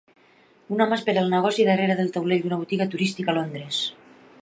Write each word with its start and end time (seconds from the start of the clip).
Un 0.75 0.81
home 0.85 0.97
espera 1.01 1.21
el 1.25 1.29
negoci 1.35 1.67
darrere 1.69 1.99
del 2.01 2.11
taulell 2.17 2.43
d'una 2.47 2.61
botiga 2.65 2.91
turística 2.95 3.33
a 3.35 3.41
Londres 3.41 3.85